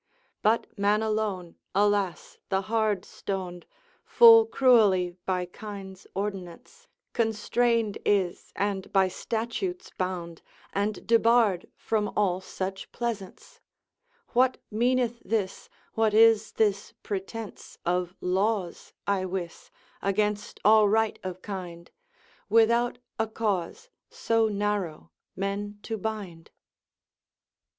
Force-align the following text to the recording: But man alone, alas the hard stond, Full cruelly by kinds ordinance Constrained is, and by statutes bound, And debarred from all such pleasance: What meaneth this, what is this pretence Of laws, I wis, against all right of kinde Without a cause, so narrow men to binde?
But 0.41 0.65
man 0.79 1.03
alone, 1.03 1.57
alas 1.75 2.39
the 2.49 2.61
hard 2.61 3.05
stond, 3.05 3.67
Full 4.03 4.47
cruelly 4.47 5.15
by 5.27 5.45
kinds 5.45 6.07
ordinance 6.15 6.87
Constrained 7.13 7.99
is, 8.03 8.51
and 8.55 8.91
by 8.91 9.09
statutes 9.09 9.91
bound, 9.95 10.41
And 10.73 11.05
debarred 11.05 11.67
from 11.75 12.11
all 12.17 12.41
such 12.41 12.91
pleasance: 12.91 13.59
What 14.29 14.57
meaneth 14.71 15.19
this, 15.23 15.69
what 15.93 16.15
is 16.15 16.53
this 16.53 16.95
pretence 17.03 17.77
Of 17.85 18.15
laws, 18.21 18.93
I 19.05 19.25
wis, 19.25 19.69
against 20.01 20.59
all 20.65 20.89
right 20.89 21.19
of 21.21 21.43
kinde 21.43 21.91
Without 22.49 22.97
a 23.19 23.27
cause, 23.27 23.91
so 24.09 24.47
narrow 24.47 25.11
men 25.35 25.77
to 25.83 25.95
binde? 25.95 26.47